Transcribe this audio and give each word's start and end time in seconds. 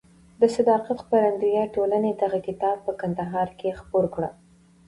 د 0.39 0.41
صداقت 0.55 0.97
خپرندویه 1.03 1.63
ټولنې 1.75 2.11
دغه 2.21 2.39
کتاب 2.47 2.77
په 2.85 2.91
کندهار 3.01 3.49
کې 3.59 3.77
خپور 3.79 4.05
کړ. 4.15 4.23